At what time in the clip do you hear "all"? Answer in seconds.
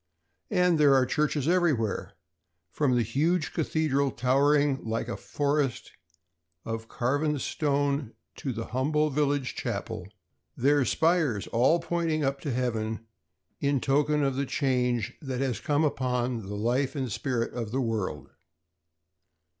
11.49-11.79